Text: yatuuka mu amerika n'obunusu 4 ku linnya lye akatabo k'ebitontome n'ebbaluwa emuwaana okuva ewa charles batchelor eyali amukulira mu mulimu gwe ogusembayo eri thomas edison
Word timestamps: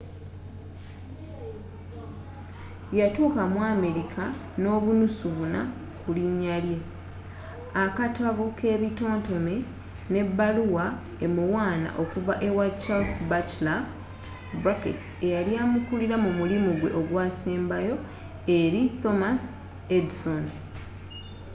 yatuuka 2.97 3.41
mu 3.53 3.59
amerika 3.73 4.23
n'obunusu 4.61 5.27
4 5.39 5.99
ku 5.99 6.09
linnya 6.17 6.57
lye 6.65 6.79
akatabo 7.85 8.43
k'ebitontome 8.57 9.55
n'ebbaluwa 10.11 10.85
emuwaana 11.25 11.89
okuva 12.01 12.33
ewa 12.47 12.65
charles 12.83 13.13
batchelor 13.29 13.81
eyali 15.25 15.51
amukulira 15.63 16.15
mu 16.23 16.29
mulimu 16.39 16.69
gwe 16.79 16.89
ogusembayo 16.99 17.95
eri 18.59 18.81
thomas 19.01 19.41
edison 19.97 20.43